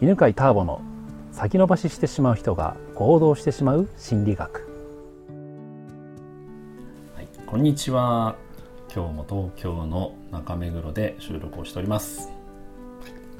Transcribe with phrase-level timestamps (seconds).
[0.00, 0.80] 犬飼ターボの
[1.32, 4.60] 先延ばししてしまう人が行動してしまう心理学、
[7.16, 8.36] はい、こんにちは。
[8.94, 12.30] 今日も東京の中目黒で収録をしております、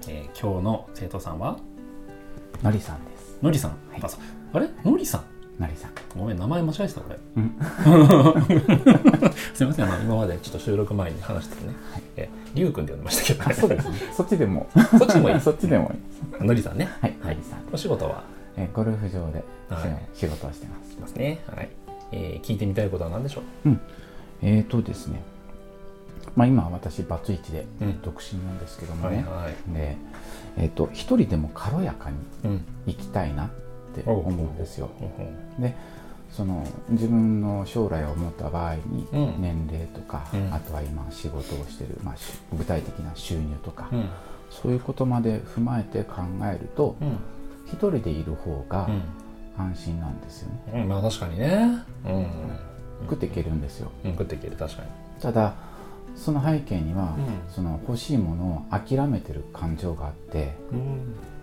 [0.09, 1.59] えー、今日の生徒さんは？
[2.61, 3.39] のりさんです。
[3.41, 4.03] のりさん、はい、
[4.53, 4.69] あれ？
[4.83, 5.25] のりさん？
[5.61, 5.93] なりさん。
[6.17, 7.57] ごめん名前間違えてた俺、うん、
[9.55, 9.85] すみません。
[9.87, 13.99] あの今までちょっと収録前に話してね、はい、えりゅうくんで呼んでましたけど、ね、そうですね。
[14.13, 14.69] そっちでも。
[14.99, 15.41] そっちでもいい。
[15.41, 15.99] そっちでもいい
[16.41, 16.89] のりさんね。
[17.01, 17.17] はい。
[17.23, 17.61] のりさん。
[17.73, 18.25] お仕事は？
[18.57, 20.99] えゴルフ場で、はい、仕事をしてます。
[21.01, 21.39] ますね。
[21.47, 21.69] はい、
[22.13, 23.81] えー、聞いてみたいことは何でしょう、うん、
[24.43, 25.23] えっ、ー、とですね。
[26.35, 27.67] まあ今私バツイチで
[28.03, 29.97] 独身なんですけどもね、うんはいはい、で
[30.57, 33.51] えっ、ー、と一人でも軽やかに生きたいなっ
[33.95, 35.61] て思うんですよ、う。
[35.61, 35.75] ん、で
[36.31, 39.07] その自分の将来を思った場合に
[39.39, 42.15] 年齢とか、うん、あとは今仕事をしてる、まあ、
[42.57, 44.09] 具体的な収入とか、うん、
[44.51, 47.19] そういうことまで踏まえて考えると、うん、
[47.67, 48.89] 一人でいる方が
[49.57, 50.85] 安心なんですよね。
[50.85, 52.27] まあ確かにね、うん。
[53.03, 53.91] 食っていけるんですよ。
[54.05, 54.89] 食っていける確かに。
[55.21, 55.55] ただ
[56.17, 57.17] その背景には、
[57.49, 60.57] その欲しいものを諦めてる感情があって、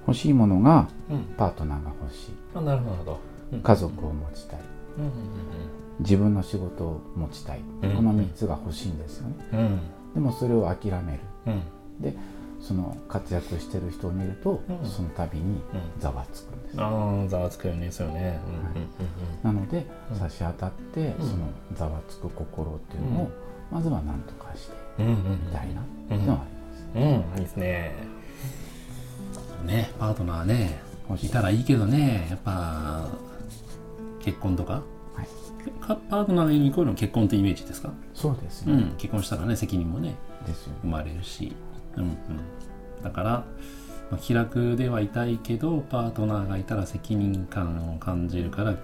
[0.05, 0.89] 欲しいものが
[1.37, 3.19] パートナーが欲しい、あなるほど、
[3.63, 4.59] 家族を持ちたい、
[5.99, 9.79] 自分の仕事を持ちたい、この3つが欲しいんですよね、
[10.13, 11.19] でもそれを諦める、
[12.01, 12.13] で
[12.65, 15.61] その活躍してる人を見ると、その度に
[15.99, 18.39] ざわつくんです、ああざわつくよねそうよね、
[19.43, 19.85] なので、
[20.17, 23.31] 差し当たってそのざわつく心っていうのを、
[23.71, 25.15] まずは何とかしてみ
[25.53, 26.45] たいなっていうのはあ
[26.95, 27.39] ります、うん。
[27.39, 27.91] いいですね。
[29.65, 30.79] ねパートナーね
[31.21, 31.29] い。
[31.29, 33.07] たらいいけどねやっぱ
[34.19, 34.81] 結婚とか、
[35.13, 35.27] はい、
[35.87, 37.93] パートナーがいるイコールの結婚というイメージですか？
[38.15, 40.15] そうですね、うん、結婚したらね責任もね。
[40.81, 41.55] 生まれるし、
[41.97, 42.17] うんうん、
[43.03, 43.29] だから、
[44.11, 48.75] まあ、気楽ではいたいけどパートナーがいたら責任感を感じるから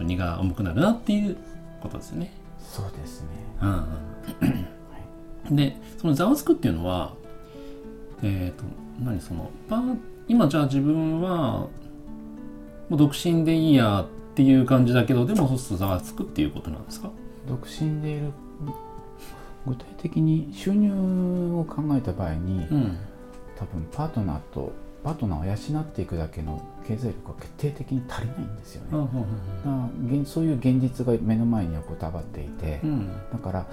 [0.00, 1.36] 荷が重くなるなっていう
[1.80, 2.32] ことですよね。
[2.58, 3.28] そうですね、
[3.62, 3.76] うんうん。
[3.76, 3.84] は
[5.50, 7.14] い、でそのざわつくっていうのは
[8.22, 8.64] えっ、ー、と
[9.02, 9.82] 何そのパ
[10.28, 11.68] 今じゃあ自分は
[12.88, 17.10] もう独身でいいやっていう感じだけどでもそうするとざわつくっていうことなんですか？
[17.48, 18.32] 独身でいる
[19.66, 20.90] 具体的に収入
[21.54, 22.98] を考えた場合に、うん、
[23.56, 24.72] 多分パートナーと
[25.02, 33.66] パートナーを養っていくだけの経済力は決定的に足りないんですよね、うんうんうん、そういう現実が目の前に横たわっていて、うん、だから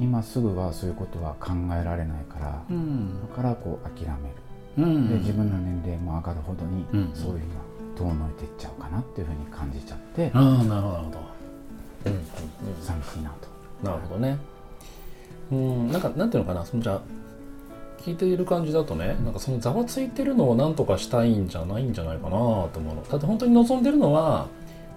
[0.00, 4.34] 今すぐはそういうことは考えられないから、うん、だからこう諦める、
[4.78, 4.84] うん。
[4.84, 7.62] うん、で自分の年齢も上がるほどに、そういうのは
[7.94, 11.20] 遠のいていっちゃうかなっていうふうに感じちゃってああなるほど。
[12.06, 12.24] うん、
[12.82, 13.48] 寂しいなと。
[13.86, 14.38] なるほどね
[15.52, 17.00] うんなんかなんていうのかなそのじゃ
[17.98, 22.36] 聞いている感じだとねなんかそのざわついてるのをなんとかしたいんじゃないんじゃないかなと
[22.76, 23.02] 思うの。
[23.04, 24.48] だって本当に望んでるのは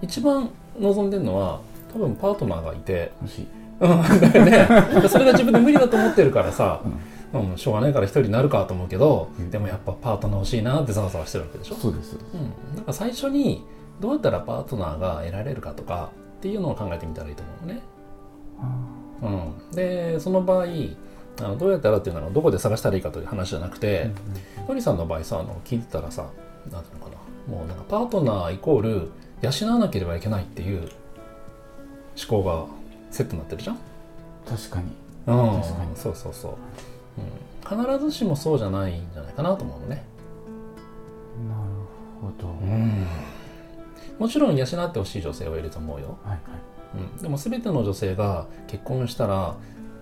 [0.02, 0.50] 一番
[0.80, 1.60] 望んでるのは
[1.92, 3.12] 多分パートナーがいて。
[3.22, 3.46] 欲しい。
[3.78, 3.90] うん、
[4.44, 4.66] ね、
[5.08, 6.80] それが自分で無理だと思ってるからさ、
[7.34, 11.74] うん、うん、しょうがないから一人になるかと思うけど、うん、でもやっぱパートナー欲しいなってざわざわしてるわけでしょ。
[11.74, 13.62] そうです、うん、だから最初に
[14.00, 17.82] どうやったらパートナーが得られるかとかっていうのを考えてみたらいいと思うのね、
[19.22, 20.66] うん、でその場合
[21.40, 24.10] あのどうやったらっていうのはどこで探したらいいかという話じゃなくて、
[24.68, 26.30] のりさんの場合さあの聞いてたらさ
[26.70, 27.16] 何ていうのかな。
[27.56, 29.10] もうなんかパートナーイコール
[29.42, 32.66] 養わなければいけないっていう思考が
[33.10, 33.78] セットになってるじゃん。
[34.48, 34.86] 確かに。
[35.26, 35.60] うん。
[35.60, 35.96] 確かに。
[35.96, 36.52] そうそうそう、
[37.72, 40.04] うん、必ずしもそうじゃないんじゃないかなと思うのね。
[41.48, 41.60] なる
[42.20, 43.06] ほど、うん、
[44.18, 46.40] もちろん養ってほしい女性はいると思うよ、はいはい
[46.94, 49.56] うん、でも全ての女性が結婚したら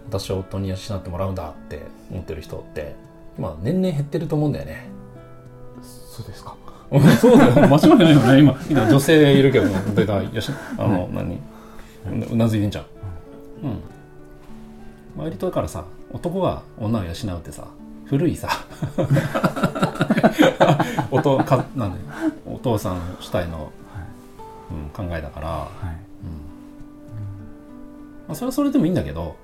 [0.09, 2.95] 私は夫に養ってもらうんだって思ってる人って
[3.39, 4.87] 今年々減ってると思うんだよね。
[5.83, 6.55] そうですか。
[7.21, 7.55] そうだよ。
[7.69, 8.39] 間違いないよね。
[8.39, 11.41] 今今女性いるけど大体よしあの、はい、何？
[12.31, 12.85] うなずいてんじゃん。
[13.65, 13.81] うん。
[15.17, 17.67] 割とだからさ男が女を養うってさ
[18.05, 18.49] 古いさ
[21.11, 22.01] おとかなんで
[22.47, 23.69] お父さん主体の、はい、
[24.73, 25.87] うん、考えだから、はい。
[25.87, 26.04] うん
[28.27, 29.37] まあ、それはそれでもいいんだけど、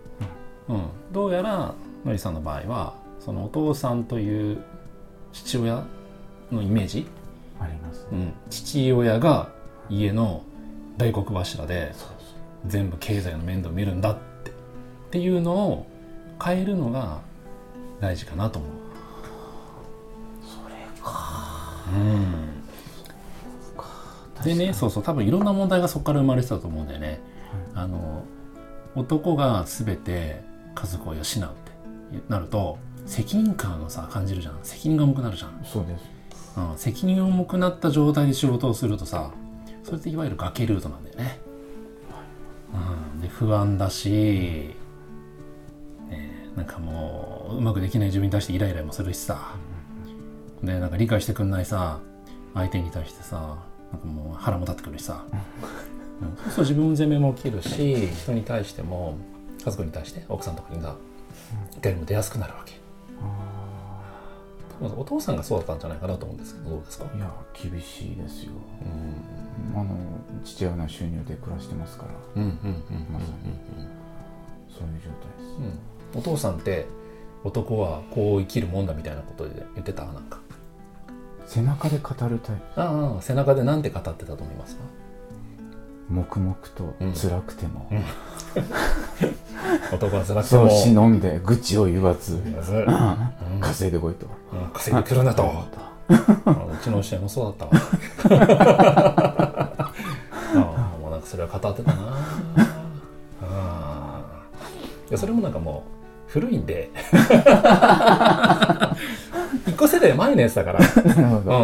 [0.68, 1.74] うん、どうやら
[2.04, 4.62] のりさんの場合はそのお父さんという
[5.32, 5.84] 父親
[6.50, 7.06] のイメージ？
[7.60, 9.50] あります、うん、父親が
[9.88, 10.42] 家の
[10.96, 11.92] 大黒柱で
[12.66, 14.20] 全部経済の面倒を見るんだって。
[14.50, 14.52] っ
[15.10, 15.86] ていうのを
[16.40, 17.20] 変えるのが
[18.00, 18.70] 大事かなと思う。
[20.42, 21.74] それか。
[21.92, 22.62] うん。
[24.44, 25.02] でねそうそう。
[25.02, 27.20] 多分いろんな問題がそこから生まれてたと思うんだよね。
[27.74, 28.22] あの
[28.94, 30.42] 男が全て
[30.74, 31.42] 家族を養うって
[32.28, 34.58] なると責任感をさ感じるじゃん。
[34.62, 35.60] 責任が重くなるじゃん。
[35.64, 36.04] そうです。
[36.56, 39.30] うん、責任重くなった状態で仕事をするとさ
[39.84, 41.38] それっていわゆる崖ルートなんだよね、
[43.14, 44.74] うん、で不安だし、
[46.08, 49.54] ね、なんかもううまくできない自分に対してイライラもするしさ、
[50.62, 52.00] でなんか理解してくんないさ
[52.52, 53.58] 相手に対してさ
[53.92, 55.24] なんかもう腹も立ってくるしさ、
[56.20, 59.16] うん、そう自分の全面も起きるし人に対しても
[59.64, 60.94] 家族に対して奥さんとかにさ
[61.78, 62.78] 怒りも出やすくなるわけ。
[64.82, 67.04] お父さんがそうだったんじゃないかなと思うんですけどどうですか？
[67.14, 68.52] いや厳しいですよ、
[69.74, 69.94] うん、あの
[70.42, 72.12] 父親の収入で暮らしてますから。
[72.12, 72.54] まさに
[74.70, 75.50] そういう状態です、
[76.14, 76.86] うん、お父さんって
[77.44, 80.06] 男はこう生きるもんだみたいなことで言ってた？
[80.06, 80.38] なんか。
[81.46, 82.80] 背中で語るタイプ。
[82.80, 84.82] ああ背中で何て語ってたと思いますか？
[86.10, 87.96] 黙々と辛くても、うん。
[87.98, 88.04] うん、
[89.94, 90.62] 男は辛くても。
[90.62, 92.42] そう忍んで愚痴を言わず、
[93.60, 94.26] 稼いでこいと、
[94.72, 95.44] 稼いでくるなと。
[96.08, 96.16] う
[96.82, 97.72] ちの教えもそうだったわ。
[100.54, 101.98] あ もうなんかそれは語ってたな。
[103.42, 104.20] あ
[105.08, 105.84] いやそれもなんかも
[106.28, 106.90] う古いんで。
[109.66, 110.82] 一個世代前のやつだから、う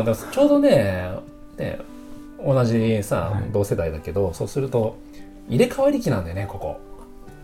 [0.03, 1.36] ん、ちょうどねね
[2.47, 4.97] 同じさ、はい、同世代だけどそうすると
[5.49, 6.81] 入れ替わり期なんだよねここ。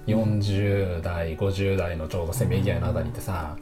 [0.06, 3.56] 40代50代のちょうどせめぎ合いのあたりってさ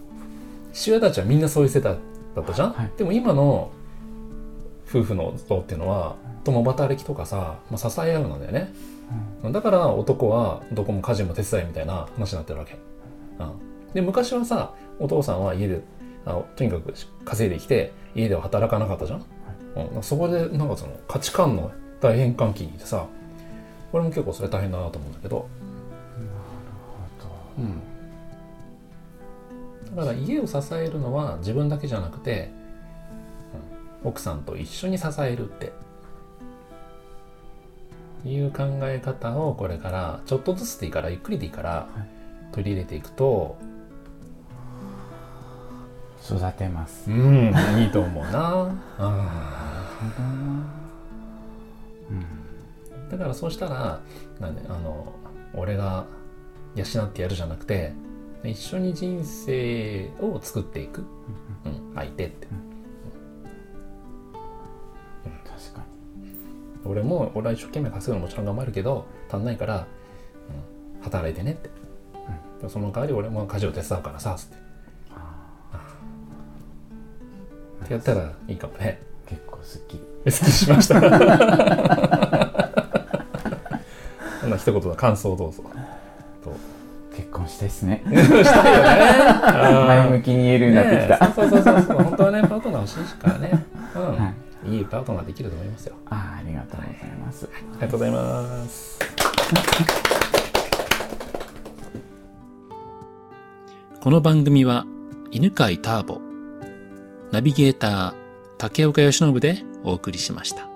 [0.73, 1.97] 父親たちはみんなそういう世代
[2.35, 3.71] だったじゃん、はい、でも今の
[4.89, 8.73] 夫婦の像っていうのは共働きとかさ、まあ、支え合うのだよね、
[9.45, 12.79] うん、だから男は男も家事も手伝いみたいな話になってるわけ、
[13.39, 13.45] う
[13.91, 15.83] ん、で昔はさお父さんは家で
[16.25, 16.95] あのとにかく
[17.27, 19.25] 稼いできて家では働かなかったじゃん？
[19.77, 21.71] うん、そこでなんかその価値観の
[22.01, 23.07] 大変換期にいてさ
[23.93, 25.37] これも結構それ大変だなと思うんだけど。
[25.37, 25.49] なる
[27.19, 27.65] ほど、
[29.89, 32.51] うん、だから家を支えるのは自分だけじゃなくて、
[34.03, 35.73] うん、奥さんと一緒に支えるって。
[38.25, 41.89] いう考え方をこれからちょっとずつでいいからゆっくりでいいから
[42.53, 43.57] 取り入れていくと、
[46.25, 47.11] 育てます。
[47.11, 48.71] うんいいと思うな。
[52.11, 52.25] うん、
[53.09, 54.01] だからそうしたら
[54.41, 55.13] なんであの
[55.55, 56.07] 俺が
[56.75, 57.93] 養ってやるじゃなくて
[58.45, 61.05] 一緒に人生を作っていく、
[61.65, 62.55] うん、相手って、う
[65.29, 65.87] ん、確かに。
[66.85, 69.87] 俺も俺は一生懸命稼ぐのもちろん頑張るけど足んないから、
[70.97, 71.69] うん、働いてねって、
[72.63, 74.57] うん、その代わり俺も家事を手伝うからさつって
[77.99, 79.03] ってやったらいいかもね。
[79.27, 81.07] 結構すっきりすっきりしましたこ
[84.47, 85.63] んな一言の感想どうぞ。
[86.43, 86.53] と
[87.15, 88.03] 結婚したいっすね。
[88.11, 88.13] し
[88.45, 89.87] たいよね。
[89.87, 91.97] 前向きに言えるようになってきた、ね、そうそうそうそう。
[92.03, 93.67] 本当はねパートナー欲しいからね。
[93.95, 94.33] うん、は
[94.67, 95.95] い、いいパートナーできると思いますよ。
[96.09, 96.93] あありがとうござい
[97.25, 98.99] ます、はい、ありがとうございます。
[104.01, 104.87] この番組は
[105.31, 106.30] 犬飼ターボ
[107.33, 108.15] ナビゲーター
[108.59, 110.69] 竹岡義信でお送りしました。